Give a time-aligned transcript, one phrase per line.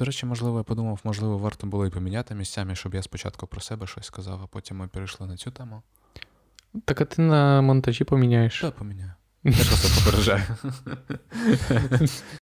[0.00, 3.60] До речі, можливо, я подумав, можливо, варто було і поміняти місцями, щоб я спочатку про
[3.60, 5.82] себе щось сказав, а потім ми перейшли на цю тему.
[6.84, 8.60] Так а ти на монтажі поміняєш?
[8.60, 9.12] Так, поміняю.
[9.44, 10.42] Я просто попереджаю.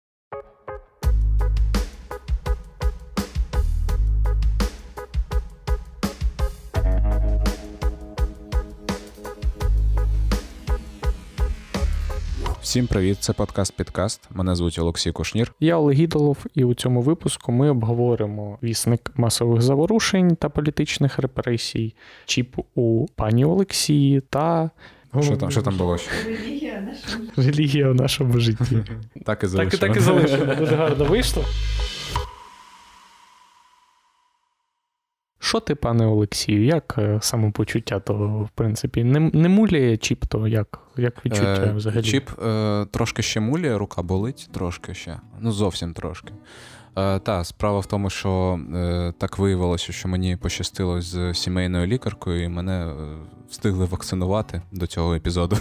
[12.72, 14.20] Всім привіт, це подкаст Підкаст.
[14.30, 15.52] Мене звуть Олексій Кушнір.
[15.60, 21.94] Я Олег Ідолов, і у цьому випуску ми обговоримо вісник масових заворушень та політичних репресій,
[22.26, 24.70] чіп у пані Олексії та.
[25.20, 25.96] Що там що там було?
[26.26, 28.84] Релігія в нашому Релігія в нашому житті.
[29.24, 29.56] Так і залишилося.
[29.56, 30.54] Так і так і залишимо.
[30.54, 31.44] Дуже гарно вийшло.
[35.44, 40.48] Що ти, пане Олексію, як е, самопочуття того, в принципі, не, не муляє чіп, то
[40.48, 42.02] як, як відчуття Е, взагалі?
[42.02, 45.20] Чіп е, трошки ще муляє, рука болить, трошки ще.
[45.40, 46.32] Ну, зовсім трошки.
[46.98, 52.44] Е, та, справа в тому, що е, так виявилося, що мені пощастило з сімейною лікаркою,
[52.44, 52.94] і мене е,
[53.50, 55.56] встигли вакцинувати до цього епізоду,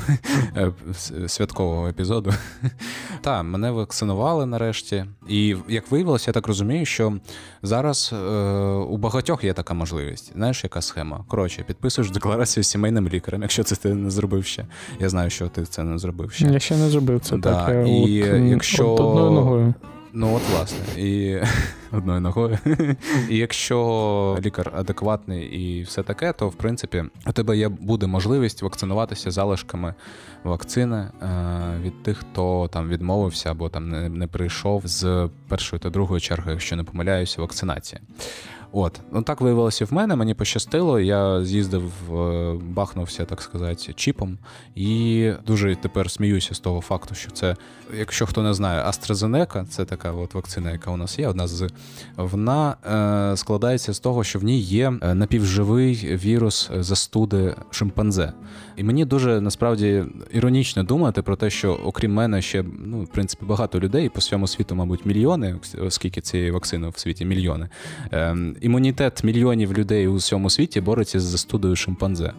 [1.28, 2.34] святкового епізоду.
[3.22, 5.06] Та, мене вакцинували нарешті.
[5.30, 7.14] І як виявилося, я так розумію, що
[7.64, 8.18] зараз е,
[8.74, 10.34] у багатьох є така можливість.
[10.34, 11.26] Знаєш, яка схема?
[11.28, 14.66] Коротше, підписуєш декларацію з сімейним лікарем, якщо це ти не зробив ще.
[15.00, 16.46] Я знаю, що ти це не зробив ще.
[16.46, 17.70] Я ще не зробив це Да, так.
[17.70, 19.74] Я і от, якщо- от одною ногою.
[20.14, 21.40] Ну, от, власне, і
[21.92, 22.58] одною ногою.
[23.30, 28.62] І якщо лікар адекватний і все таке, то в принципі у тебе є буде можливість
[28.62, 29.94] вакцинуватися залишками
[30.44, 31.30] вакцини е,
[31.82, 36.52] від тих, хто там відмовився або там не, не прийшов з першої та другої черги,
[36.52, 38.02] якщо не помиляюся, вакцинації.
[38.74, 40.16] От, ну так виявилося в мене.
[40.16, 41.00] Мені пощастило.
[41.00, 44.38] Я з'їздив, е, бахнувся, так сказати, чіпом,
[44.76, 47.56] і дуже тепер сміюся з того факту, що це,
[48.00, 51.70] якщо хто не знає, AstraZeneca, це така от вакцина, яка у нас є, одна з
[52.18, 52.76] вона
[53.34, 58.34] е, складається з того, що в ній є е, напівживий вірус застуди шимпанзе.
[58.78, 63.46] І мені дуже насправді іронічно думати про те, що окрім мене ще ну, в принципі
[63.46, 67.70] багато людей по всьому світу, мабуть, мільйони, оскільки цієї вакцини в світі мільйони.
[68.12, 72.34] Ем, імунітет мільйонів людей у всьому світі бореться з застудою шимпанзе.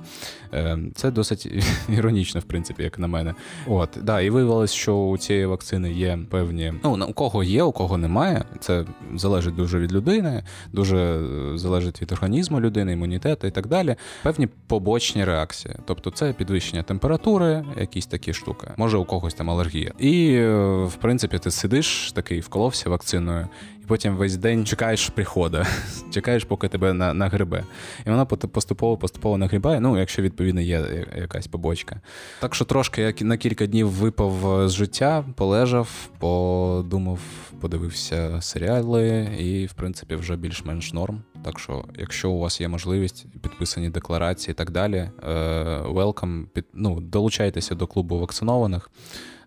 [0.52, 1.48] Ем, це досить
[1.88, 3.34] іронічно, в принципі, як на мене.
[3.66, 6.74] От, да, і виявилось, що у цієї вакцини є певні.
[6.84, 8.44] Ну, у кого є, у кого немає.
[8.60, 8.84] Це
[9.14, 13.96] залежить дуже від людини, дуже е, залежить від організму людини, імунітету і так далі.
[14.22, 15.74] Певні побочні реакції.
[15.84, 18.70] Тобто, це підвищення температури, якісь такі штуки.
[18.76, 19.92] Може, у когось там алергія.
[19.98, 23.48] І, е, в принципі, ти сидиш такий, вколовся вакциною,
[23.82, 25.58] і потім весь день чекаєш приходу,
[26.10, 27.64] чекаєш, поки тебе на, нагребе.
[28.06, 32.00] І вона поступово поступово нагрібає, ну, якщо відповідно є якась побочка.
[32.40, 37.20] Так що трошки я на кілька днів випав е, з життя, полежав, подумав,
[37.60, 41.22] подивився серіали, і, в принципі, вже більш-менш норм.
[41.44, 45.10] Так що, якщо у вас є можливість, підписані декларації і так далі, е,
[45.80, 48.90] welcome, під, ну, долучайтеся до клубу вакцинованих.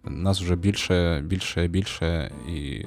[0.07, 2.85] Нас вже більше, більше, більше, і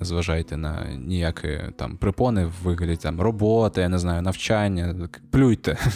[0.00, 5.08] не зважайте на ніякі там припони в вигляді там роботи, я не знаю, навчання.
[5.30, 5.76] Плюйте.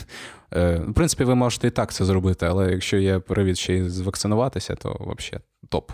[0.57, 3.89] Е, В принципі, ви можете і так це зробити, але якщо є привід ще й
[3.89, 5.93] звакцинуватися, то взагалі топ.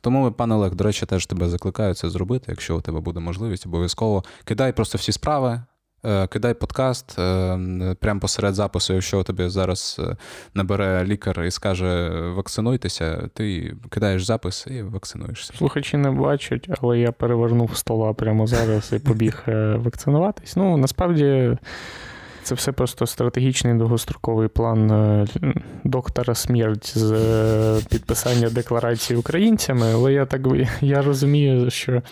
[0.00, 3.66] Тому, пане Олег, до речі, теж тебе закликаю це зробити, якщо у тебе буде можливість,
[3.66, 5.62] обов'язково кидай просто всі справи.
[6.04, 10.16] Е, Кидай подкаст е, прямо посеред запису, якщо тебе зараз е,
[10.54, 15.52] набере лікар і скаже вакцинуйтеся, ти кидаєш запис і вакцинуєшся.
[15.56, 19.42] Слухачі не бачать, але я перевернув стола прямо зараз і побіг
[19.76, 20.56] вакцинуватись.
[20.56, 21.56] Ну, насправді.
[22.44, 25.28] Це все просто стратегічний довгостроковий план
[25.84, 29.92] доктора смерть з підписання декларації українцями.
[29.94, 30.40] Але я так
[30.80, 32.02] я розумію, що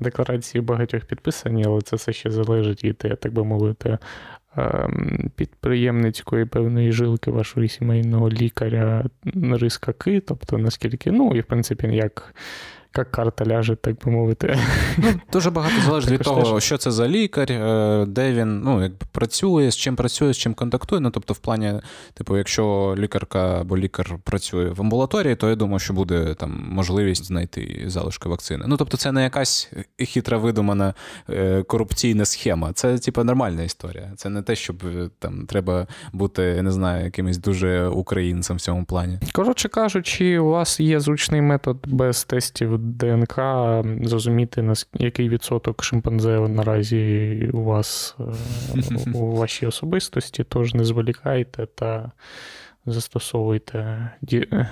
[0.00, 3.98] декларації багатьох підписані, але це все ще залежить від, так би мовити,
[4.56, 9.04] ем, підприємницької певної жилки вашого сімейного лікаря
[9.34, 10.20] рискаки.
[10.20, 12.34] Тобто наскільки, ну і в принципі, як.
[12.96, 14.58] Як карта ляже, так би мовити.
[14.98, 19.06] Ну, дуже багато залежить від того, що це за лікар, е, де він ну, якби
[19.12, 21.00] працює, з чим працює, з чим контактує.
[21.00, 21.80] Ну, тобто, в плані,
[22.14, 27.24] типу, якщо лікарка або лікар працює в амбулаторії, то я думаю, що буде там можливість
[27.24, 28.64] знайти залишки вакцини.
[28.68, 30.94] Ну, тобто, це не якась хитра видумана
[31.30, 32.72] е, корупційна схема.
[32.72, 34.12] Це, типу, нормальна історія.
[34.16, 38.60] Це не те, щоб е, там треба бути, я не знаю, якимось дуже українцем в
[38.60, 39.18] цьому плані.
[39.32, 43.40] Коротше кажучи, у вас є зручний метод без тестів ДНК
[44.02, 52.12] зрозуміти, який відсоток шимпанзе наразі у вас е, у вашій особистості, тож не зволікайте та
[52.90, 54.10] застосовуйте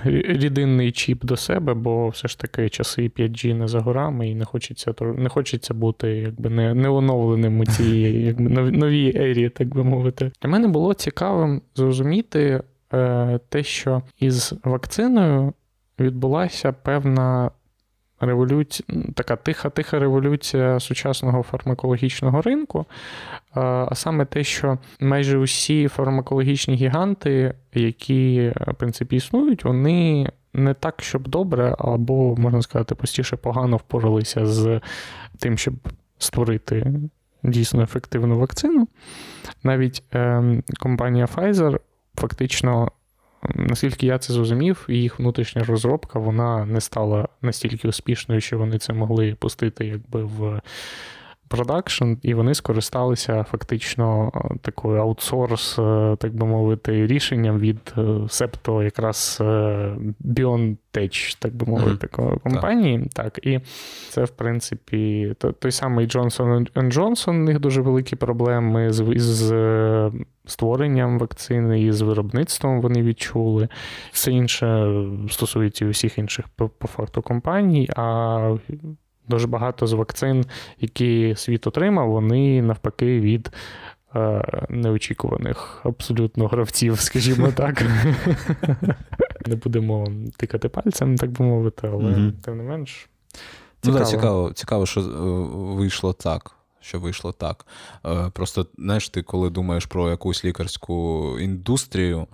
[0.03, 4.45] рідинний чіп до себе, бо все ж таки часи 5G не за горами, і не
[4.45, 9.83] хочеться не хочеться бути якби не, не оновленим у цій якби, новій ері, так би
[9.83, 10.31] мовити.
[10.41, 12.61] Для мене було цікавим зрозуміти
[12.93, 15.53] е, те, що із вакциною
[15.99, 17.51] відбулася певна
[18.19, 22.85] революція, така тиха-тиха революція сучасного фармакологічного ринку.
[23.53, 31.01] А саме те, що майже усі фармакологічні гіганти, які в принципі існують, вони не так,
[31.01, 34.81] щоб добре, або, можна сказати, простіше погано впоралися з
[35.39, 35.73] тим, щоб
[36.17, 36.93] створити
[37.43, 38.87] дійсно ефективну вакцину.
[39.63, 40.43] Навіть е,
[40.79, 41.79] компанія Pfizer
[42.15, 42.91] фактично
[43.55, 48.93] Наскільки я це зрозумів, їх внутрішня розробка вона не стала настільки успішною, що вони це
[48.93, 50.61] могли пустити якби в
[51.47, 57.93] продакшн, і вони скористалися фактично е, такою аутсорс, е, так би мовити, рішенням від
[58.29, 59.37] септо якраз
[60.21, 62.39] BeyondTech, так би мовити, mm-hmm.
[62.39, 62.99] компанії.
[62.99, 63.31] Так.
[63.33, 63.59] так, І
[64.09, 70.11] це, в принципі, той самий Johnson Johnson, у них дуже великі проблеми з, з
[70.45, 73.67] створенням вакцини і з виробництвом вони відчули.
[74.11, 74.95] Все інше
[75.29, 77.89] стосується усіх інших по факту компаній.
[77.95, 78.57] а
[79.27, 80.45] Дуже багато з вакцин,
[80.79, 83.51] які світ отримав, вони навпаки від
[84.15, 87.83] е, неочікуваних абсолютно гравців, скажімо так.
[89.45, 90.07] Не будемо
[90.37, 93.09] тикати пальцем, так би мовити, але тим не менш.
[93.81, 93.99] Цікаво.
[93.99, 95.05] Ну, так, цікаво, цікаво, що е,
[95.75, 96.51] вийшло так.
[96.79, 97.65] Що вийшло так.
[98.05, 102.27] Е, просто знаєш, ти коли думаєш про якусь лікарську індустрію,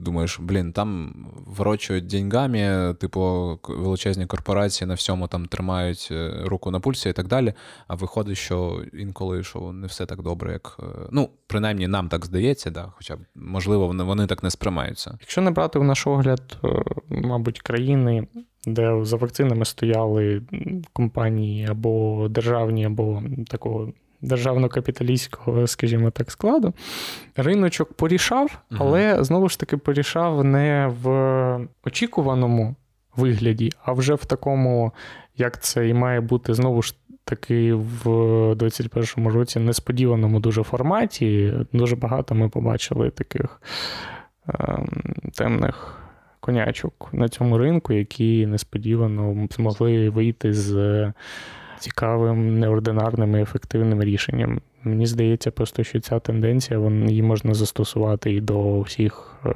[0.00, 1.14] думаєш, блін, там
[1.46, 3.20] ворочують деньгами, типу,
[3.68, 7.54] величезні корпорації на всьому там тримають е, руку на пульсі і так далі.
[7.88, 10.76] А виходить, що інколи що не все так добре, як.
[10.82, 15.18] Е, ну, принаймні, нам так здається, да, хоча можливо, вони, вони так не сприймаються.
[15.20, 16.68] Якщо не брати в наш огляд, е,
[17.08, 18.26] мабуть, країни.
[18.66, 20.42] Де за вакцинами стояли
[20.92, 23.92] компанії або державні, або такого
[24.22, 26.74] державно-капіталістського, скажімо так, складу.
[27.36, 31.08] Риночок порішав, але знову ж таки порішав не в
[31.84, 32.76] очікуваному
[33.16, 34.92] вигляді, а вже в такому,
[35.36, 36.94] як це і має бути знову ж
[37.24, 38.06] таки в
[38.52, 41.52] 21-му році несподіваному дуже форматі.
[41.72, 43.62] Дуже багато ми побачили таких
[44.48, 44.88] ем,
[45.34, 45.96] темних.
[46.42, 51.12] Конячок на цьому ринку, які несподівано змогли вийти з
[51.80, 54.60] цікавим, неординарним і ефективним рішенням.
[54.82, 59.52] Мені здається, просто що ця тенденція її можна застосувати і до всіх, е,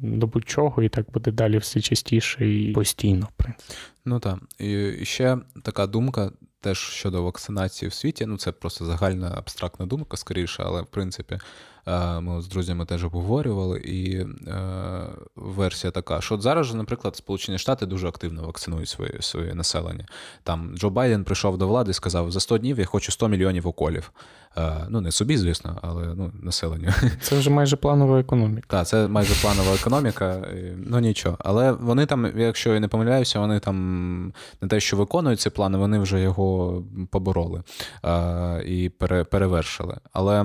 [0.00, 3.28] до будь-чого, і так буде далі все частіше і постійно.
[3.30, 3.74] в принципі.
[4.04, 4.38] Ну так.
[4.58, 6.30] І ще така думка.
[6.60, 11.38] Теж щодо вакцинації в світі, ну це просто загальна абстрактна думка, скоріше, але в принципі
[12.20, 14.26] ми з друзями теж обговорювали, і е,
[15.36, 20.06] версія така, що от зараз, наприклад, Сполучені Штати дуже активно вакцинують своє своє населення.
[20.42, 23.66] Там Джо Байден прийшов до влади і сказав: за 100 днів я хочу 100 мільйонів
[23.66, 24.12] уколів.
[24.56, 26.88] Е, ну, не собі, звісно, але ну, населенню.
[27.20, 28.66] Це вже майже планова економіка.
[28.68, 31.36] Так, це майже планова економіка, ну нічого.
[31.38, 34.32] Але вони там, якщо я не помиляюся, вони там
[34.62, 37.62] не те, що виконують ці плани, вони вже його побороли
[38.66, 38.88] і
[39.30, 39.96] перевершили.
[40.12, 40.44] Але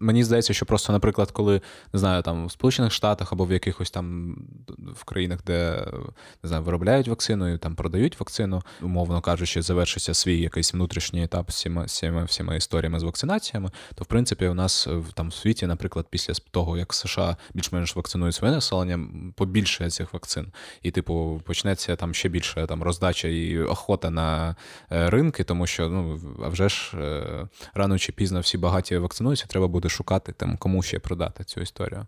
[0.00, 1.60] мені здається, здається, що просто, наприклад, коли
[1.92, 4.36] не знаю, там в Сполучених Штатах або в якихось там
[4.94, 5.86] в країнах, де
[6.42, 11.48] не знаю, виробляють вакцину і там продають вакцину, умовно кажучи, завершиться свій якийсь внутрішній етап
[11.48, 16.06] всіма, всіма, всіма історіями з вакцинаціями, то в принципі у нас там в світі, наприклад,
[16.10, 19.00] після того, як США більш-менш вакцинують своє населення,
[19.36, 20.52] побільшає цих вакцин.
[20.82, 24.56] І, типу, почнеться там ще більше там роздача і охота на
[24.92, 29.46] е, ринки, тому що ну а вже ж е, рано чи пізно всі багаті вакцинуються,
[29.46, 32.06] треба буде шукати продати, там кому ще продати цю історію.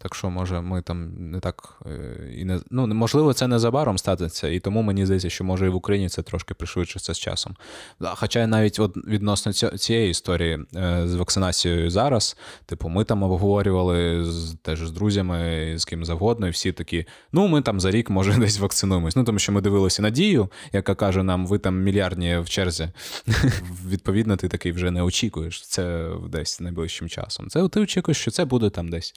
[0.00, 4.48] Так що, може, ми там не так е, і не ну можливо, це незабаром станеться,
[4.48, 7.56] і тому мені здається, що може і в Україні це трошки пришвидшиться з часом.
[8.00, 14.56] Хоча навіть от відносно цієї історії е, з вакцинацією зараз, типу, ми там обговорювали з
[14.62, 18.32] теж з друзями, з ким завгодно, і всі такі: ну, ми там за рік, може,
[18.38, 19.16] десь вакцинуємось.
[19.16, 22.88] Ну, тому що ми дивилися надію, яка каже нам, ви там мільярдні в черзі.
[23.88, 27.48] Відповідно, ти такий вже не очікуєш це десь найближчим часом.
[27.48, 29.14] Це ти очікуєш, що це буде там десь.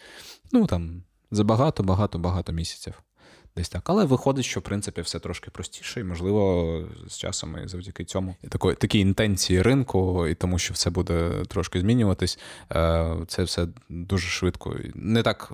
[0.52, 2.94] Ну там за багато, багато, багато місяців.
[3.58, 3.82] Десь так.
[3.86, 8.36] Але виходить, що в принципі все трошки простіше, і можливо, з часом і завдяки цьому
[8.44, 12.40] і такої такі інтенції ринку, і тому, що все буде трошки змінюватись.
[12.72, 15.52] Е, це все дуже швидко, не так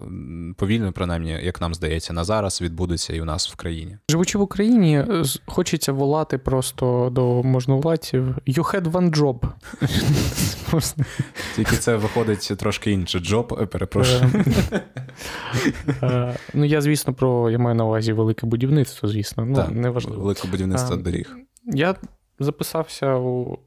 [0.56, 3.98] повільно, принаймні, як нам здається, на зараз відбудеться і у нас в країні.
[4.10, 5.04] Живучи в Україні,
[5.46, 9.44] хочеться волати просто до можновладців «You had one job».
[11.56, 14.32] Тільки це виходить трошки інший джоб, перепрошую.
[16.04, 19.46] Е, ну, я, звісно, про я маю на увазі велике будівництво, звісно.
[19.46, 20.22] Ну, так, неважливо.
[20.22, 21.38] Велике будівництво доріг.
[21.66, 21.96] Я
[22.40, 23.60] записався у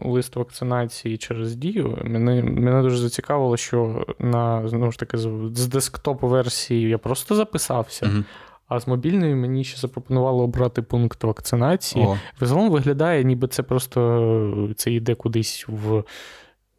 [0.00, 1.98] лист вакцинації через дію.
[2.04, 8.06] Мене мене дуже зацікавило, що на знову ж таки з десктоп-версії я просто записався.
[8.06, 8.24] uh
[8.68, 12.06] А з мобільної мені ще запропонували обрати пункт вакцинації.
[12.40, 16.04] Загалом виглядає, ніби це просто це йде кудись в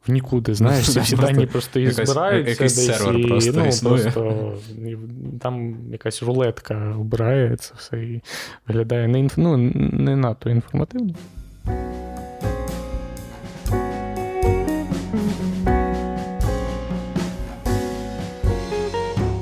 [0.09, 3.01] в нікуди, знаєш, всі дані просто і збираються десь
[3.45, 4.53] і ну, просто
[5.41, 8.21] там якась рулетка обирає це все і
[8.67, 9.33] виглядає не інф...
[9.37, 11.13] ну, не надто інформативно.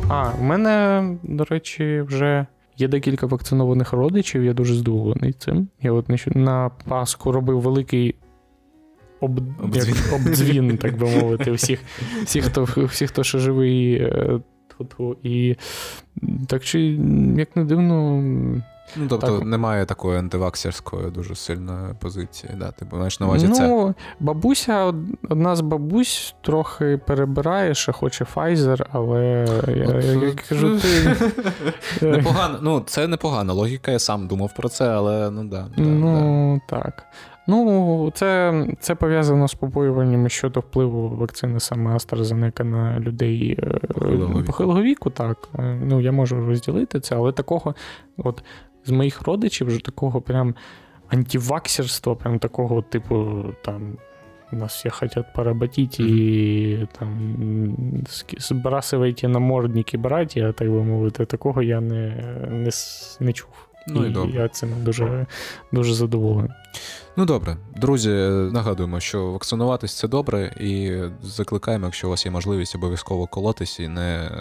[0.09, 2.45] А, в мене, до речі, вже
[2.77, 5.67] є декілька вакцинованих родичів, я дуже здивований цим.
[5.81, 8.15] Я от на Пасху робив великий
[9.19, 9.95] об, обдзвін.
[9.95, 11.79] Як, обдзвін, так би мовити, всіх,
[12.23, 13.93] всіх, хто всіх, хто ще живий.
[13.93, 14.39] Е,
[15.23, 15.55] і
[16.47, 16.79] так чи,
[17.37, 18.23] як не дивно.
[18.95, 19.45] Ну, тобто так.
[19.45, 22.71] немає такої антиваксерської дуже сильної позиції, да?
[22.71, 23.93] Ти маєш на увазі ну, це?
[24.19, 24.93] бабуся,
[25.29, 31.15] одна з бабусь трохи перебирає, ще хоче Pfizer, але я, От, я, я кажу, ти.
[32.07, 35.65] Непогано, ну, це непогана логіка, я сам думав про це, але ну да.
[35.77, 36.77] да ну, да.
[36.79, 37.03] так.
[37.47, 44.43] Ну, це це пов'язано з побоюваннями щодо впливу вакцини саме AstraZeneca на людей е, похилого,
[44.43, 45.09] похилого віку.
[45.09, 47.75] Так, е, ну я можу розділити це, але такого,
[48.17, 48.43] от
[48.85, 50.55] з моїх родичів, вже такого прям
[51.09, 53.97] антиваксерства, прям такого, типу, там.
[54.51, 56.07] Нас все хотят поработить mm-hmm.
[56.07, 57.37] і там
[58.37, 62.69] збрасуйте намордники братія, так би мовити, такого я не не,
[63.19, 63.66] не чув.
[63.87, 64.41] Ну, і, і добре.
[64.41, 65.25] я цим дуже
[65.71, 66.51] дуже задоволений.
[67.17, 68.09] Ну добре, друзі,
[68.51, 73.87] нагадуємо, що вакцинуватись це добре, і закликаємо, якщо у вас є можливість, обов'язково колотись і
[73.87, 74.31] не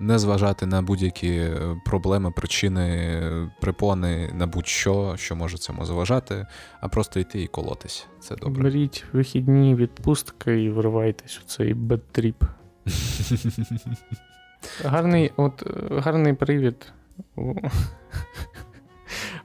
[0.00, 1.46] не зважати на будь-які
[1.84, 3.22] проблеми, причини,
[3.60, 6.46] припони на будь-що, що може цьому заважати,
[6.80, 8.06] а просто йти і колотись..
[8.20, 8.62] Це добре.
[8.62, 12.44] Беріть вихідні відпустки і виривайтесь у цей bad trip.
[14.84, 16.92] Гарний, от гарний привід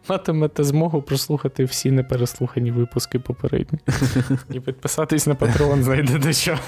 [0.09, 3.79] матимете змогу прослухати всі непереслухані випуски попередні.
[4.51, 6.59] І підписатись на Patreon знайдете що.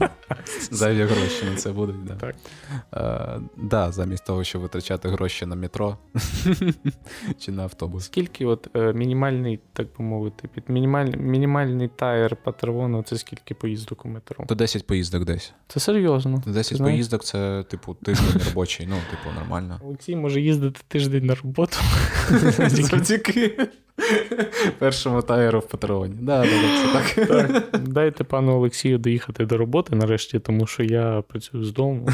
[0.70, 2.14] Зайві гроші на це будуть, да.
[2.14, 2.34] Так.
[2.92, 5.98] Uh, да, замість того, щоб витрачати гроші на метро
[7.38, 8.04] чи на автобус.
[8.04, 14.04] Скільки от е, мінімальний, так би мовити, під мінімаль, мінімальний тайр патреону це скільки поїздок
[14.04, 14.44] у метро?
[14.46, 15.52] То 10 поїздок десь.
[15.68, 16.42] Це серйозно.
[16.46, 19.80] 10 поїздок це, типу, тиждень робочий, ну, типу, нормально.
[19.84, 21.76] Олексій може їздити тиждень на роботу.
[22.68, 23.68] Завдяки
[24.78, 26.14] першому тайеру в патреоні.
[26.20, 27.28] Да, да, так.
[27.28, 27.80] так.
[27.82, 32.08] Дайте пану Олексію доїхати до роботи нарешті, тому що я працюю з дому.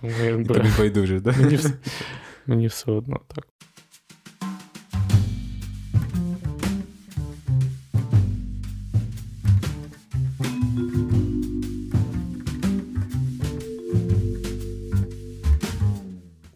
[0.00, 0.64] Тому якби...
[0.78, 1.34] байдуже, да?
[1.40, 1.72] Мені все,
[2.46, 3.46] мені все одно так.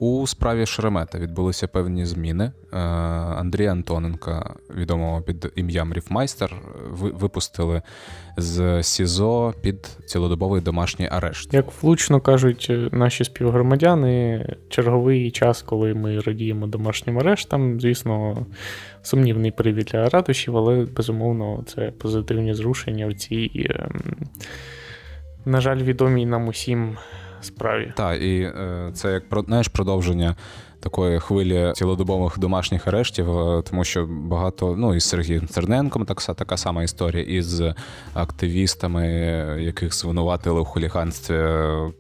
[0.03, 2.45] У справі Шеремета відбулися певні зміни.
[2.45, 6.57] Е, Андрій Антоненка, відомого під ім'ям Ріфмайстер,
[6.91, 7.83] випустили
[8.37, 11.55] з СІЗО під цілодобовий домашній арешт.
[11.55, 18.47] Як влучно кажуть наші співгромадяни, черговий час, коли ми радіємо домашнім арештам, звісно,
[19.03, 24.01] сумнівний привід для ратушів, але безумовно це позитивні зрушення в цій, ем,
[25.45, 26.97] на жаль, відомій нам усім
[27.41, 27.93] справі.
[27.97, 30.37] Так, і е, це як знаєш, продовження
[30.81, 36.57] такої хвилі цілодобових домашніх арештів, е, тому що багато ну із Сергієм Церненком так така
[36.57, 37.63] сама історія, із
[38.15, 39.07] активістами,
[39.61, 41.45] яких звинуватили в хуліганстві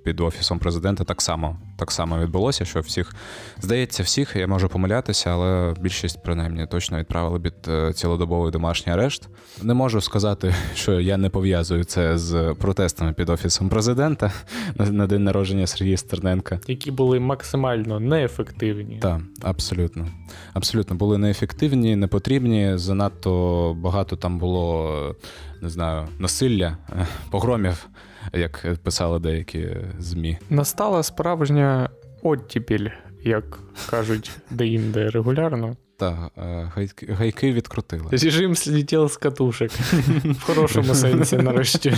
[0.04, 2.64] під офісом президента, так само так само відбулося.
[2.64, 3.14] Що всіх
[3.60, 9.28] здається, всіх я можу помилятися, але більшість принаймні точно відправили під е, цілодобовий домашній арешт.
[9.62, 14.32] Не можу сказати, що я не пов'язую це з протестами під офісом президента
[14.76, 18.98] на день народження Сергія Стерненка, які були максимально неефективні неефективні.
[18.98, 20.06] Так, абсолютно.
[20.52, 22.72] Абсолютно були неефективні, непотрібні.
[22.74, 25.16] Занадто багато там було,
[25.62, 26.76] не знаю, насилля,
[27.30, 27.88] погромів,
[28.32, 29.68] як писали деякі
[29.98, 30.38] ЗМІ.
[30.50, 31.90] Настала справжня
[32.22, 32.88] оттіпіль
[33.22, 35.76] як кажуть, де-інде регулярно.
[36.00, 38.04] Так, е, гайки, гайки відкрутили.
[38.10, 39.70] Режим слетів з катушек.
[40.24, 41.94] В хорошому сенсі, нарешті.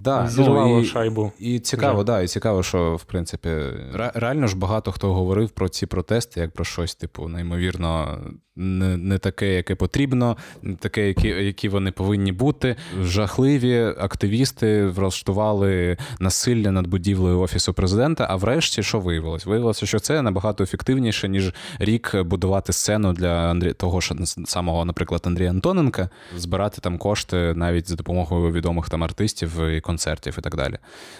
[0.00, 1.32] Да, Зірвало ну, і, шайбу.
[1.38, 3.48] І цікаво, да, і цікаво, що в принципі
[3.94, 8.20] реально ж багато хто говорив про ці протести, як про щось, типу, неймовірно,
[8.56, 12.76] не не таке, яке потрібно, не таке, які які вони повинні бути.
[13.02, 18.26] Жахливі активісти влаштували насилля над будівлею офісу президента.
[18.30, 19.46] А врешті, що виявилось?
[19.46, 23.72] Виявилося, що це набагато ефективніше, ніж рік будувати сцену для Андрі...
[23.72, 24.14] того ж
[24.46, 30.36] самого, наприклад, Андрія Антоненка, збирати там кошти навіть за допомогою відомих там артистів і концертів
[30.38, 30.78] і так далі.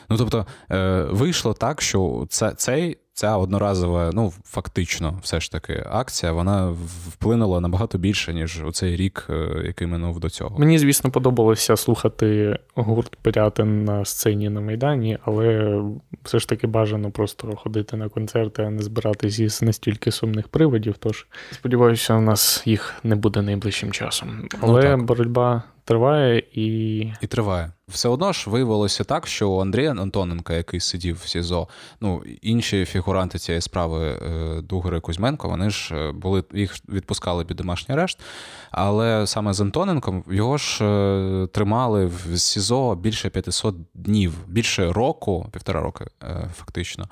[0.08, 5.84] Ну тобто е, вийшло так, що це цей ця одноразова, ну фактично, все ж таки,
[5.90, 6.76] акція, вона
[7.08, 10.58] вплинула набагато більше, ніж у цей рік, е, який минув до цього.
[10.58, 15.80] Мені, звісно, подобалося слухати гурт Пирятин на сцені на Майдані, але
[16.24, 20.94] все ж таки бажано просто ходити на концерти, а не збиратися із настільки сумних приводів.
[20.98, 24.48] Тож сподіваюся, у нас їх не буде найближчим часом.
[24.52, 26.98] Ну, але ну, боротьба триває і.
[27.20, 27.72] І триває.
[27.88, 31.68] Все одно ж виявилося так, що у Андрія Антоненка, який сидів в СІЗО,
[32.00, 37.56] ну інші фігуранти цієї справи е, Дугори Кузьменко, вони ж е, були їх відпускали під
[37.56, 38.20] домашній арешт.
[38.70, 45.46] Але саме з Антоненком його ж е, тримали в СІЗО більше 500 днів, більше року,
[45.52, 46.04] півтора роки,
[46.54, 47.08] фактично.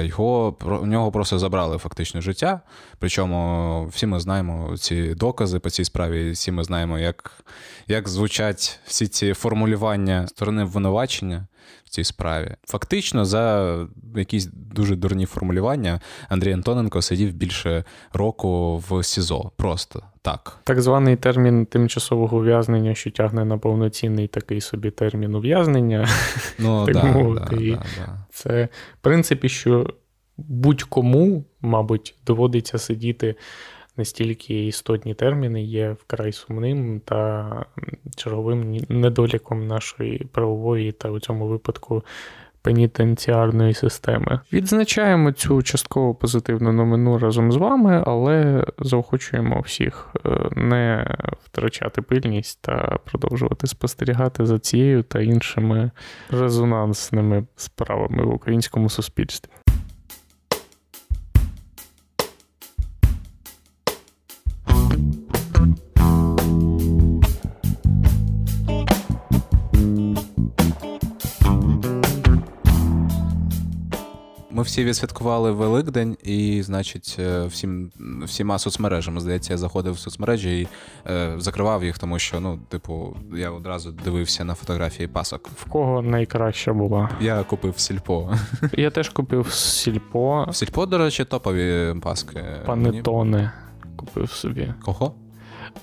[0.00, 2.60] Його у нього просто забрали фактично життя.
[2.98, 7.44] Причому всі ми знаємо ці докази по цій справі, всі ми знаємо, як
[7.88, 9.91] як звучать всі ці формулювання
[10.26, 11.46] сторони обвинувачення
[11.84, 12.54] в цій справі.
[12.64, 13.76] Фактично, за
[14.16, 19.50] якісь дуже дурні формулювання Андрій Антоненко сидів більше року в СІЗО.
[19.56, 20.60] Просто так.
[20.64, 26.08] Так званий термін тимчасового ув'язнення, що тягне на повноцінний такий собі термін ув'язнення.
[26.58, 27.56] Ну, так да, мовити.
[27.56, 29.94] Да, да, Це в принципі, що
[30.36, 33.34] будь-кому, мабуть, доводиться сидіти
[33.96, 37.64] настільки істотні терміни є вкрай сумним та
[38.16, 42.02] черговим недоліком нашої правової та у цьому випадку
[42.62, 44.40] пенітенціарної системи.
[44.52, 52.62] Відзначаємо цю частково позитивну новину разом з вами, але заохочуємо всіх е, не втрачати пильність
[52.62, 55.90] та продовжувати спостерігати за цією та іншими
[56.30, 59.50] резонансними справами в українському суспільстві.
[74.62, 77.90] Ми всі відсвяткували Великдень, і, значить, е, всім
[78.24, 80.68] всіма соцмережами, здається, я заходив в соцмережі і
[81.10, 85.48] е, закривав їх, тому що, ну, типу, я одразу дивився на фотографії пасок.
[85.56, 87.10] В кого найкраща була?
[87.20, 88.34] Я купив сільпо.
[88.72, 90.46] Я теж купив сільпо.
[90.48, 92.44] В сільпо, до речі, топові паски.
[92.66, 93.52] Панетоне
[93.96, 94.74] купив собі.
[94.84, 95.14] Кого?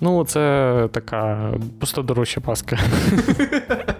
[0.01, 2.79] Ну, це така просто дорожча паска.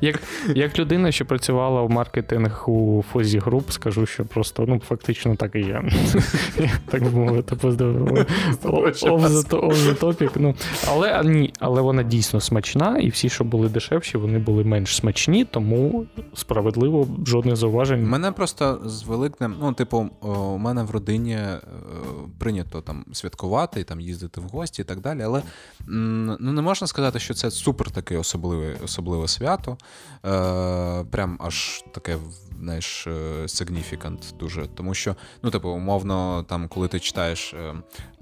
[0.00, 0.20] Як
[0.54, 5.58] як людина, що працювала в маркетингу Фозі Груп, скажу, що просто ну, фактично так і
[5.58, 5.82] є.
[6.90, 7.56] Так би мовити,
[10.00, 10.30] topic.
[10.36, 10.54] Ну,
[10.88, 15.44] Але ні, але вона дійсно смачна, і всі, що були дешевші, вони були менш смачні,
[15.44, 18.08] тому справедливо жодних зауважень.
[18.08, 21.60] Мене просто з великим, ну, типу, у мене в родині е,
[22.38, 25.22] прийнято там святкувати, там їздити в гості і так далі.
[25.22, 25.42] Але
[25.86, 29.45] ну, не можна сказати, що це супер таке особливе, особливе свято.
[29.46, 32.18] Е, Прям аж таке,
[32.60, 33.06] знаєш,
[33.46, 34.66] significant дуже.
[34.66, 37.74] Тому що, ну, типу, умовно, там, коли ти читаєш е,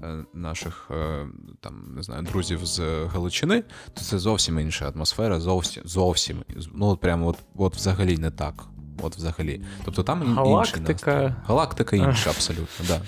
[0.03, 1.27] е, наших е,
[1.61, 6.43] там, не знаю, друзів з Галичини, то це зовсім інша атмосфера, зовсім зовсім.
[6.73, 8.65] Ну, от прямо от, от взагалі не так.
[9.01, 9.61] От взагалі.
[9.85, 11.13] Тобто там Галактика.
[11.13, 13.01] інший Галактика інша, абсолютно, да.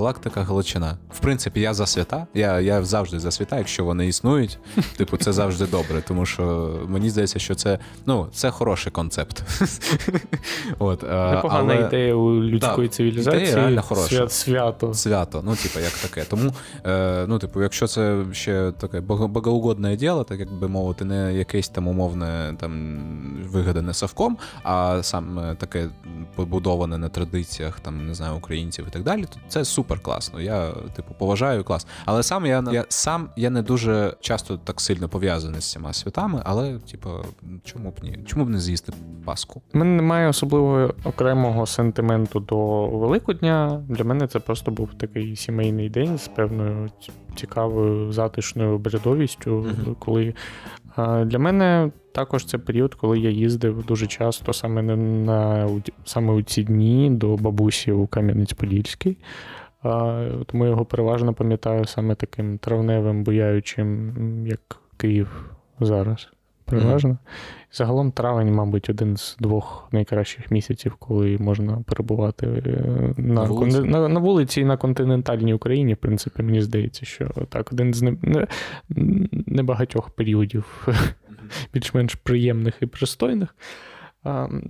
[0.00, 0.98] Галактика Галичина.
[1.12, 2.26] В принципі, я за свята.
[2.34, 4.58] Я я завжди за свята, якщо вони існують.
[4.96, 9.42] Типу, це завжди добре, тому що мені здається, що це ну, це хороший концепт.
[10.78, 11.86] От, Непогана але...
[11.86, 13.42] ідея у людської да, цивілізації.
[13.42, 14.08] Ідея реально хороша.
[14.08, 14.94] Свят, свято.
[14.94, 16.24] Свято, ну, типу, як таке.
[16.24, 16.52] Тому,
[16.86, 21.68] е, ну, типу, якщо це ще таке богоугодне діло, так як би мовити, не якесь
[21.68, 22.98] там умовне там
[23.52, 25.88] вигадане совком, а саме таке
[26.36, 30.40] побудоване на традиціях, там, не знаю, українців і так далі, то це супер класно.
[30.40, 31.86] Я, типу, поважаю клас.
[32.04, 36.42] Але сам я я сам я не дуже часто так сильно пов'язаний з цими святами,
[36.44, 37.08] але, типу,
[37.64, 38.18] чому б ні?
[38.26, 38.92] Чому б не з'їсти
[39.24, 39.62] Пасху?
[39.74, 43.82] У мене немає особливого окремого сентименту до Великодня.
[43.88, 46.90] Для мене це просто був такий сімейний день з певною
[47.36, 49.94] цікавою затишною обрядовістю, uh-huh.
[49.98, 50.34] коли
[50.96, 55.68] Для мене також це період, коли я їздив дуже часто саме на
[56.04, 59.16] саме у ці дні до бабусі у Кам'янець-Подільський.
[60.46, 64.60] Тому його переважно пам'ятаю саме таким травневим, буяючим, як
[64.96, 65.50] Київ
[65.80, 66.28] зараз.
[66.70, 67.10] Переважно.
[67.10, 67.72] Mm-hmm.
[67.72, 73.80] Загалом травень, мабуть, один з двох найкращих місяців, коли можна перебувати е, на на вулиці,
[73.80, 75.94] на, на вулиці і на континентальній Україні.
[75.94, 78.16] В принципі, мені здається, що так, один з
[79.46, 80.88] небагатьох періодів
[81.74, 83.54] більш-менш приємних і пристойних.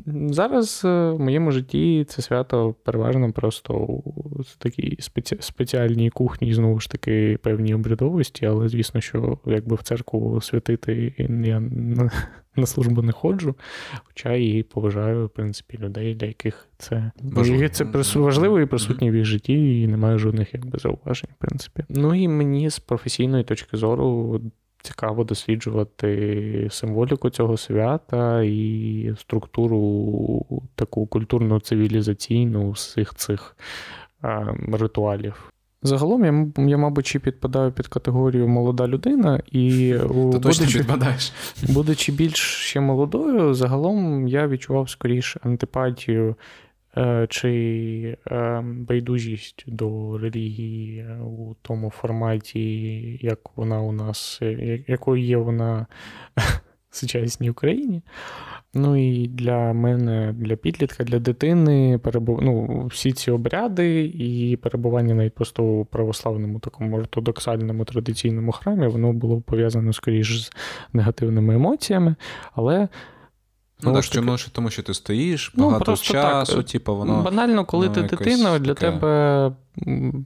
[0.07, 5.37] Зараз е, в моєму житті це свято переважно просто у такій спеці...
[5.41, 11.61] спеціальній кухні, знову ж таки, певній обрядовості, але звісно, що якби в церкву святити я
[12.57, 13.55] на службу не ходжу,
[14.05, 17.85] хоча і поважаю, в принципі, людей, для яких це важливо, це
[18.19, 21.85] важливо і присутні в їх житті, і немає жодних якби зауважень, в принципі.
[21.89, 24.41] Ну і мені з професійної точки зору
[24.83, 33.57] цікаво досліджувати символіку цього свята і структуру таку культурно-цивілізаційну всіх цих
[34.23, 35.53] а, ритуалів.
[35.83, 39.95] Загалом я, я, мабуть, чи підпадаю під категорію молода людина, і
[40.33, 41.33] Ти точно підпадаєш.
[41.69, 46.35] будучи більш ще молодою, загалом я відчував скоріше антипатію Е,
[47.29, 55.37] чи е, байдужість до релігії у тому форматі, як вона у нас, е, якою є
[55.37, 55.87] вона
[56.91, 58.03] в сучасній Україні.
[58.75, 62.43] Ну і для мене, для підлітка, для дитини, перебув...
[62.43, 69.13] ну, всі ці обряди і перебування навіть просто у православному такому ортодоксальному традиційному храмі, воно
[69.13, 70.53] було пов'язано скоріш з
[70.93, 72.15] негативними емоціями.
[72.55, 72.89] Але
[73.83, 76.67] Ну, так, чому що тому, що ти стоїш, ну, часу, так.
[76.67, 77.23] типу, воно.
[77.23, 78.93] Банально, коли ну, ти дитина, для таке...
[78.93, 79.53] тебе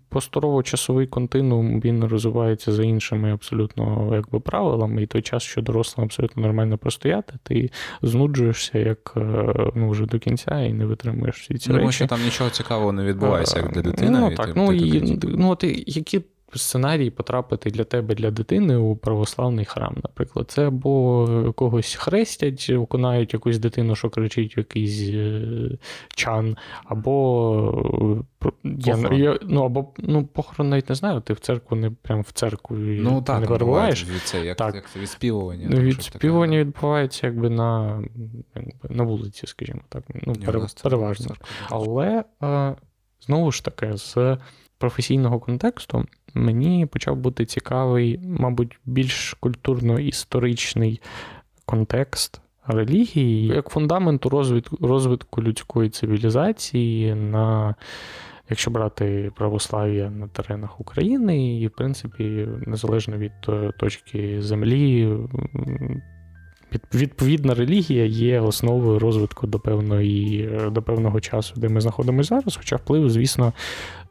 [0.08, 6.42] посторово-часовий континуум він розвивається за іншими абсолютно якби, правилами, і той час, що дорослим абсолютно
[6.42, 7.70] нормально простояти, ти
[8.02, 11.82] знуджуєшся як е, ну, вже до кінця і не витримуєш всі ці ну, речі.
[11.82, 14.18] Тому що там нічого цікавого не відбувається, як для дитини.
[14.20, 16.20] Ну, так, ну, і, ну, от, які
[16.58, 20.50] сценарій потрапити для тебе, для дитини у православний храм, наприклад.
[20.50, 25.50] Це або когось хрестять, виконають якусь дитину, що кричить якийсь е,
[26.08, 31.76] чан, або е, я, я, ну, або ну, похорон навіть не знаю, ти в церкву
[31.76, 34.06] не прям в церкву ну, так, не перебуваєш.
[34.24, 34.74] Це, як, так.
[34.74, 35.66] як відспівування.
[35.70, 38.02] Ну, відспівування відбувається якби на
[38.54, 40.04] якби, на вулиці, скажімо так.
[40.14, 40.46] Ну, Ні,
[40.82, 41.34] переважно.
[41.68, 42.74] Але е,
[43.20, 44.38] знову ж таки, з
[44.78, 51.00] професійного контексту мені почав бути цікавий, мабуть, більш культурно-історичний
[51.66, 57.74] контекст релігії як фундаменту розвитку, розвитку людської цивілізації на.
[58.50, 65.16] Якщо брати православ'я на теренах України, і, в принципі, незалежно від е, точки землі,
[66.94, 72.76] Відповідна релігія є основою розвитку до певної, до певного часу, де ми знаходимося зараз, хоча
[72.76, 73.52] вплив, звісно,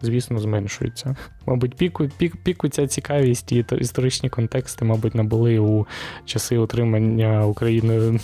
[0.02, 1.16] звісно, зменшується.
[1.46, 5.88] Мабуть, піку, пік, піку ця цікавість і історичні контексти, мабуть, набули у
[6.26, 8.20] часи отримання України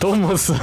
[0.00, 0.56] Томосу.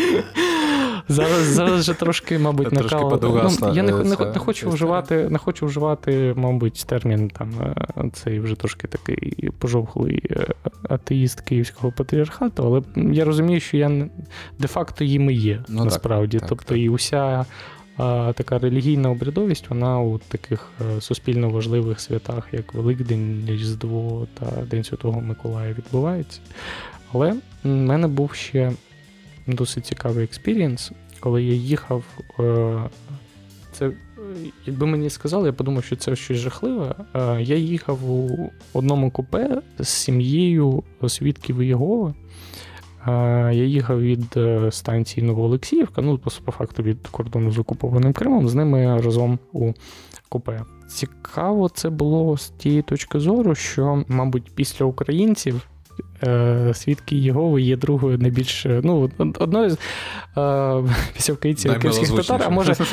[1.08, 3.18] Зараз зараз вже трошки, мабуть, накал.
[3.22, 7.52] Ну, Я не не, не, хочу вживати, не хочу вживати, мабуть, термін там
[7.96, 10.46] е, цей вже трошки такий пожовхлий е,
[10.88, 12.64] атеїст Київського патріархату,
[12.96, 14.08] але я розумію, що я
[14.58, 16.38] де-факто їм і є ну, насправді.
[16.38, 17.46] Так, тобто так, і уся.
[17.96, 24.46] А така релігійна обрядовість, вона у таких е, суспільно важливих святах, як Великдень, Різдво та
[24.70, 26.40] День Святого Миколая, відбувається.
[27.12, 27.32] Але
[27.64, 28.72] в мене був ще
[29.52, 30.92] досить цікавий experience.
[31.20, 32.04] Коли я їхав,
[32.40, 32.78] е,
[33.72, 33.90] це,
[34.66, 36.94] якби мені сказали, я подумав, що це щось жахливе.
[37.14, 42.14] Е, я їхав у одному купе з сім'єю свідків Єгови.
[43.06, 43.10] Е,
[43.54, 44.38] я їхав від
[44.70, 49.72] станції Новоолексіївка, ну, по факту від кордону з окупованим Кримом, з ними разом у
[50.28, 50.60] купе.
[50.88, 55.66] Цікаво це було з тієї точки зору, що, мабуть, після українців
[56.74, 59.78] свідки Єгови є другою найбільш ну, одною з
[60.38, 62.74] е, після київських татар, а може.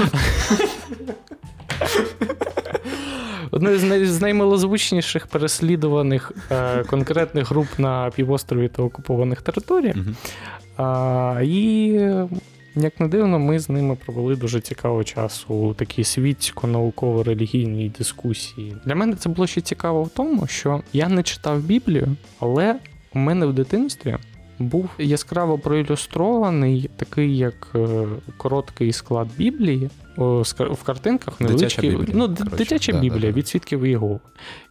[3.52, 9.96] Одною з наймилозвучніших переслідуваних е, конкретних груп на півострові та окупованих територіях.
[10.78, 11.42] Uh-huh.
[11.44, 11.88] І,
[12.76, 18.76] як не дивно, ми з ними провели дуже цікавий час у такій світсько-науково-релігійній дискусії.
[18.86, 22.76] Для мене це було ще цікаво в тому, що я не читав Біблію, але
[23.18, 24.16] у мене в дитинстві
[24.60, 31.82] був яскраво проілюстрований такий, як е, короткий склад Біблії в картинках невеличкі.
[31.82, 34.20] Дитяча Біблія, ну, Короче, дитяча да, Біблія да, від свідків Єгови.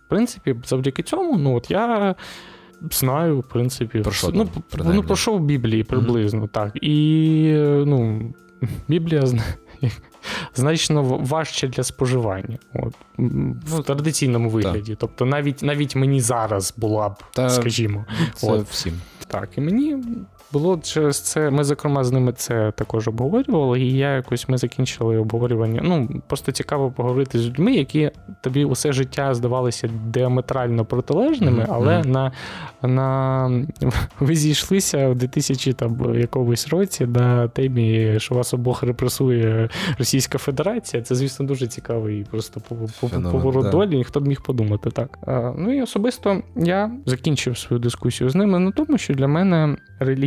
[0.06, 2.14] В принципі, завдяки цьому, ну от я
[2.92, 6.48] знаю, в принципі, Про що ну, там, ну, про що в Біблії приблизно, mm-hmm.
[6.48, 6.72] так.
[6.82, 7.52] І
[7.86, 8.22] ну,
[8.88, 9.22] Біблія
[10.54, 12.58] значно важче для споживання.
[12.74, 12.94] От.
[13.18, 14.90] Ну, В традиційному вигляді.
[14.92, 14.98] Так.
[15.00, 18.04] Тобто навіть навіть мені зараз була б, Та скажімо.
[18.34, 18.68] Це от.
[18.68, 19.00] всім.
[19.28, 19.96] Так, і мені
[20.52, 21.50] було через це.
[21.50, 25.80] Ми, зокрема, з ними це також обговорювали, і я якось ми закінчили обговорювання.
[25.84, 28.10] Ну, просто цікаво поговорити з людьми, які
[28.42, 31.74] тобі усе життя здавалися діаметрально протилежними, mm-hmm.
[31.74, 32.32] але на
[32.82, 33.50] на
[34.20, 41.02] ви зійшлися в 2000 там якомусь році на темі, що вас обох репресує Російська Федерація.
[41.02, 42.60] Це, звісно, дуже цікавий просто
[43.32, 43.70] поворот да.
[43.70, 43.96] долі.
[43.96, 45.18] Ніхто б міг подумати так.
[45.26, 49.76] А, Ну і особисто я закінчив свою дискусію з ними на тому, що для мене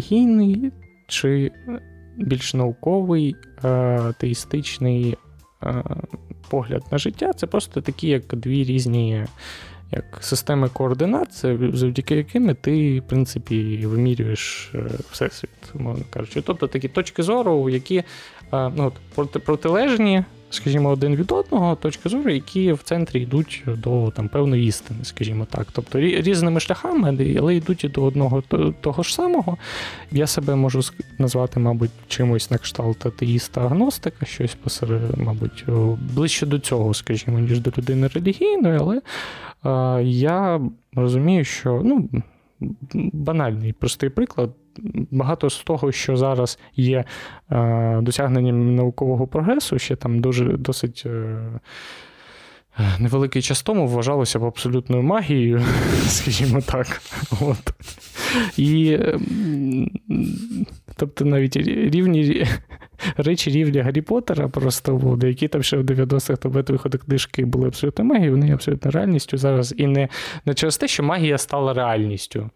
[0.10, 0.72] релігійний
[1.08, 1.52] чи
[2.17, 3.36] більш науковий
[4.17, 5.17] теїстичний
[6.50, 9.26] погляд на життя це просто такі, як дві різні
[9.91, 14.80] як системи координат, завдяки якими ти, в принципі, вимірюєш е,
[15.12, 16.41] всесвіт, мовно кажучи.
[16.41, 18.04] Тобто такі точки зору, які
[18.52, 18.91] ну,
[19.45, 25.00] протилежні скажімо, один від одного точки зору, які в центрі йдуть до там певної істини,
[25.04, 25.68] скажімо так.
[25.72, 28.44] Тобто різними шляхами, але йдуть і до одного
[28.82, 29.58] того ж самого.
[30.12, 30.82] Я себе можу
[31.18, 35.66] назвати, мабуть, чимось на кшталт атеїста агностика, щось посеред, мабуть,
[36.16, 39.02] ближче до цього, скажімо, ніж до людини релігійної, але
[39.66, 40.62] е, я
[40.94, 42.10] розумію, що ну.
[43.14, 44.50] Банальний простий приклад
[45.12, 47.06] багато з того, що зараз є
[47.52, 51.04] е, досягненням наукового прогресу, ще там дуже досить.
[51.06, 51.38] Е,
[53.00, 55.62] невеликий час тому вважалося б абсолютною магією,
[56.08, 57.02] скажімо так.
[57.42, 57.74] От.
[58.58, 59.92] І ем,
[60.96, 62.46] тобто навіть рівні
[63.18, 67.68] речі рівня Гаррі Поттера просто буде, які там ще в 90-х там виходи книжки були
[67.68, 69.74] абсолютно магією, вони є абсолютно реальністю зараз.
[69.78, 70.10] І не
[70.46, 72.50] не через те, що магія стала реальністю,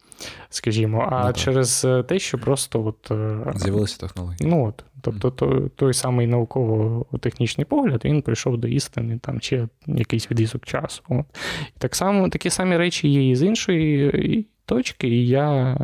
[0.50, 3.12] скажімо, а ну, через е, те, що просто от.
[3.12, 4.50] Е, З'явилися технології.
[4.50, 4.84] Ну от.
[5.02, 11.02] Тобто той, той самий науково-технічний погляд він прийшов до істини там чи якийсь відрізок часу.
[11.10, 11.26] От.
[11.68, 15.78] І так само такі самі речі є і з іншої точки, і я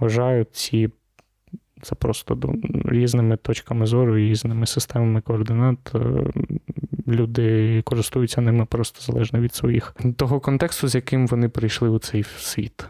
[0.00, 0.90] вважаю ці
[1.82, 2.38] це просто
[2.84, 5.78] різними точками зору, різними системами координат.
[5.94, 5.98] Е,
[7.08, 12.22] люди користуються ними просто залежно від своїх того контексту, з яким вони прийшли у цей
[12.22, 12.86] світ.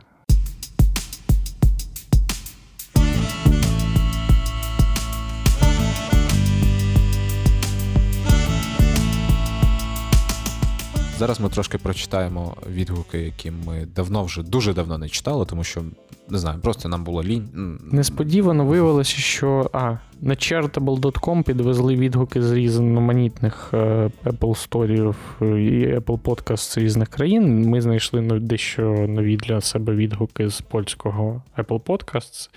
[11.23, 15.83] Зараз ми трошки прочитаємо відгуки, які ми давно вже дуже давно не читали, тому що
[16.29, 17.79] не знаю, просто нам було лінь.
[17.91, 26.19] Несподівано виявилося, що а, на chartable.com підвезли відгуки з різноманітних е, Apple Store і Apple
[26.19, 27.69] Podcast з різних країн.
[27.69, 32.51] Ми знайшли дещо нові для себе відгуки з польського Apple Podcasts.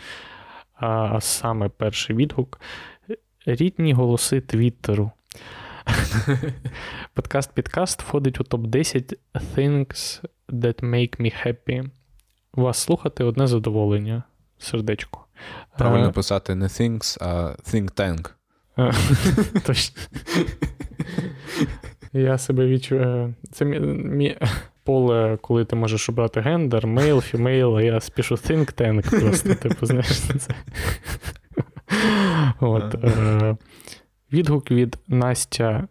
[0.76, 2.60] А саме перший відгук
[3.46, 5.12] рідні голоси Твіттеру.
[7.14, 9.18] Подкаст Підкаст входить у топ-10
[9.56, 11.90] Things that make me happy.
[12.54, 14.24] Вас слухати одне задоволення.
[14.58, 15.26] Сердечко.
[15.78, 18.32] Правильно писати не things, а think tank.
[19.66, 20.02] Точно.
[22.14, 23.34] Я себе відчуваю.
[23.52, 24.38] Це мі...
[24.84, 29.86] поле, коли ти можеш обрати гендер, male, female, а я пишу think tank просто, типу,
[29.86, 30.56] знаєш, це.
[32.60, 32.96] От.
[34.36, 35.88] Відгук від Настя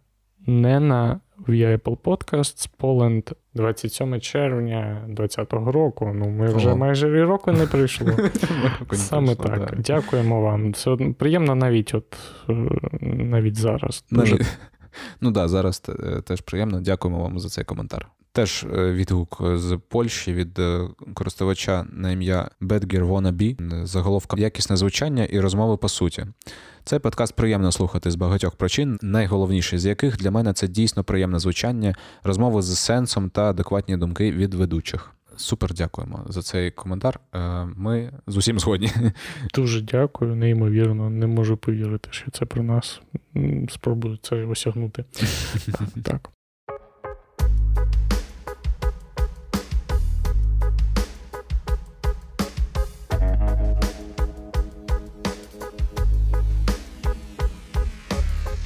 [0.46, 6.12] Нена в Apple Podcasts Poland 27 червня 2020 року.
[6.14, 6.76] Ну, ми вже О.
[6.76, 8.12] майже і року не прийшло.
[8.92, 9.58] Саме так.
[9.58, 9.76] Да.
[9.76, 10.74] Дякуємо вам.
[10.74, 12.16] Це приємно навіть от
[12.48, 12.52] е,
[13.02, 14.04] навіть зараз.
[14.10, 14.38] Дуже...
[15.20, 16.80] Ну так, да, зараз е, теж приємно.
[16.80, 18.08] Дякуємо вам за цей коментар.
[18.34, 20.60] Теж е, відгук з Польщі від
[21.14, 23.84] користувача на ім'я Bedgear Wannabe.
[23.86, 26.26] Заголовка якісне звучання і розмови по суті.
[26.84, 31.38] Цей подкаст приємно слухати з багатьох причин, найголовніше з яких для мене це дійсно приємне
[31.38, 35.10] звучання, розмови з сенсом та адекватні думки від ведучих.
[35.36, 37.20] Супер дякуємо за цей коментар.
[37.34, 38.90] Е, ми з усім згодні.
[39.54, 41.10] Дуже дякую, неймовірно.
[41.10, 43.00] Не можу повірити, що це про нас.
[43.68, 45.04] Спробую це осягнути.
[46.02, 46.30] Так.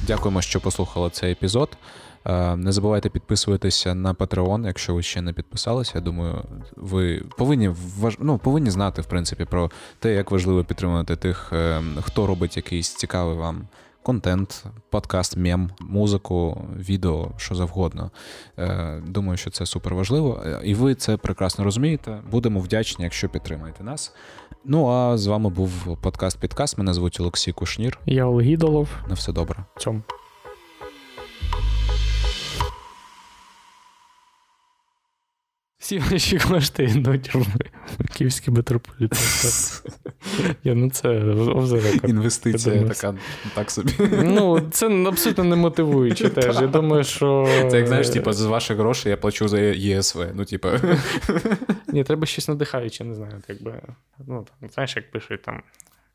[0.09, 1.77] Дякуємо, що послухали цей епізод.
[2.25, 5.91] Е, не забувайте підписуватися на Patreon, якщо ви ще не підписалися.
[5.95, 6.43] Я думаю,
[6.75, 7.71] ви повинні
[8.19, 12.95] ну, повинні знати в принципі про те, як важливо підтримувати тих, е, хто робить якийсь
[12.95, 13.67] цікавий вам
[14.03, 18.11] контент, подкаст, мем, музику, відео, що завгодно.
[18.59, 20.43] Е, думаю, що це супер важливо.
[20.63, 22.21] І ви це прекрасно розумієте.
[22.31, 24.13] Будемо вдячні, якщо підтримаєте нас.
[24.71, 26.77] Ну а з вами був подкаст Підкаст.
[26.77, 27.99] Мене звуть Олексій Кушнір.
[28.05, 28.89] Я Олегідолов.
[29.07, 29.65] На все добре.
[29.77, 30.01] Цьому.
[35.79, 37.47] Всі ваші кошти йдуть в
[38.13, 39.19] Київський метрополітен.
[40.63, 43.15] Я, ну це off Інвестиція така
[43.55, 43.93] так собі.
[44.23, 46.55] Ну, це абсолютно не мотивуюче теж.
[46.55, 47.47] Я думаю, що.
[47.71, 50.25] Це як знаєш, типу, з ваших грошей я плачу за ЄСВ.
[50.33, 50.67] Ну, типу.
[51.87, 53.41] Ні, треба щось надихаюче, не знаю.
[53.47, 53.81] якби,
[54.27, 55.63] ну, там, Знаєш, як пишуть там.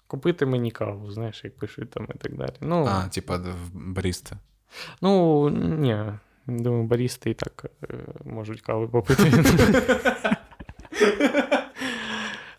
[0.07, 2.53] Купити мені каву, знаєш, як пишуть там і так далі.
[2.61, 3.41] Ну, А, типа
[3.73, 4.37] баріста.
[5.03, 5.97] Ну, ні.
[6.47, 9.33] Думаю, барісти і так е, можуть кави попити.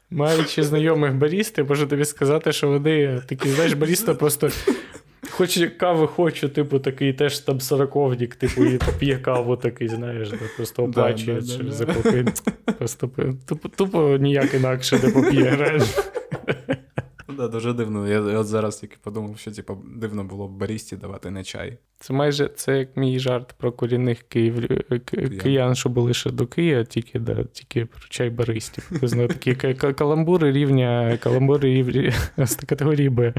[0.09, 4.49] Маючи знайомих барісти, можу тобі сказати, що вони такі, знаєш, баріста просто.
[5.29, 10.37] Хоч кави хочу, типу, такий теж там сороковник, типу, і п'є каву такий, знаєш, да,
[10.55, 12.41] просто оплачує да, да, за попит.
[12.77, 13.09] Просто
[13.45, 15.79] тупо, тупо ніяк інакше не поп'є.
[17.37, 18.07] Да, Дуже дивно.
[18.07, 21.77] Я от зараз тільки подумав, що типу, дивно було б барісті давати не чай.
[21.99, 24.67] Це майже це як мій жарт про корінних київ,
[25.43, 28.91] киян, що були ще до Києва, тільки да, тільки про чай баристів.
[29.27, 32.13] Такі каламбури рівня каламбури рівня
[32.45, 33.33] з категорії Б.